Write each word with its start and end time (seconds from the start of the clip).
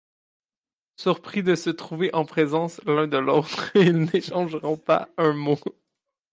Surpris 0.95 1.43
de 1.43 1.53
se 1.53 1.69
trouver 1.69 2.09
en 2.15 2.25
présence 2.25 2.83
l’un 2.85 3.05
de 3.05 3.19
l’autre, 3.19 3.69
ils 3.75 3.95
n’échangeront 3.95 4.75
pas 4.75 5.07
un 5.17 5.33
mot. 5.33 5.59